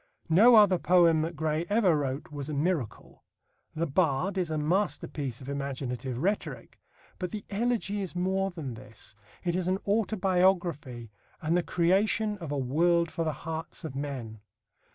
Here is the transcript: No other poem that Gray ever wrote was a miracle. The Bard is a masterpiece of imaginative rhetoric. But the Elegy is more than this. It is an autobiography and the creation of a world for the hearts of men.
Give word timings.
No 0.29 0.55
other 0.55 0.79
poem 0.79 1.21
that 1.21 1.35
Gray 1.35 1.67
ever 1.69 1.95
wrote 1.95 2.31
was 2.31 2.49
a 2.49 2.55
miracle. 2.55 3.23
The 3.75 3.85
Bard 3.85 4.35
is 4.35 4.49
a 4.49 4.57
masterpiece 4.57 5.41
of 5.41 5.47
imaginative 5.47 6.17
rhetoric. 6.17 6.79
But 7.19 7.29
the 7.29 7.45
Elegy 7.51 8.01
is 8.01 8.15
more 8.15 8.49
than 8.49 8.73
this. 8.73 9.15
It 9.43 9.55
is 9.55 9.67
an 9.67 9.77
autobiography 9.85 11.11
and 11.39 11.55
the 11.55 11.61
creation 11.61 12.39
of 12.39 12.51
a 12.51 12.57
world 12.57 13.11
for 13.11 13.23
the 13.23 13.31
hearts 13.45 13.83
of 13.85 13.93
men. 13.95 14.39